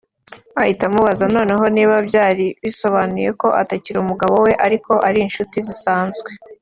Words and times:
ahita 0.61 0.83
amubaza 0.89 1.25
noneho 1.35 1.63
niba 1.75 1.95
byaba 2.07 2.33
bisobanuye 2.63 3.29
ko 3.41 3.47
atakiri 3.61 3.97
umugabo 3.99 4.33
we 4.45 4.51
ariko 4.65 4.91
ari 5.07 5.19
inshuti 5.25 5.57
zisanzwe 5.67 6.29